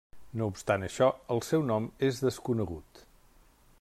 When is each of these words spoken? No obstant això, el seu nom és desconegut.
No 0.39 0.45
obstant 0.51 0.85
això, 0.87 1.09
el 1.35 1.43
seu 1.49 1.67
nom 1.73 1.85
és 2.11 2.23
desconegut. 2.25 3.05